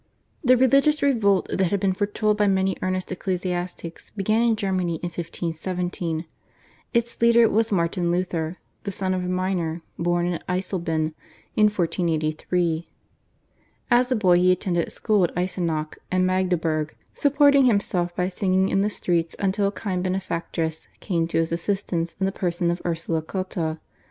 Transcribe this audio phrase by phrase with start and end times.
[0.43, 5.09] The religious revolt that had been foretold by many earnest ecclesiastics began in Germany in
[5.09, 6.25] 1517.
[6.91, 11.13] Its leader was Martin Luther, the son of a miner, born at Eisleben
[11.55, 12.89] in 1483.
[13.91, 18.81] As a boy he attended school at Eisenach and Magdeburg, supporting himself by singing in
[18.81, 23.21] the streets until a kind benefactress came to his assistance in the person of Ursula
[23.21, 23.79] Cotta.